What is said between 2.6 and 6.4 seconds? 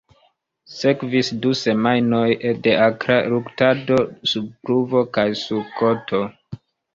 de akra luktado sub pluvo kaj sur koto.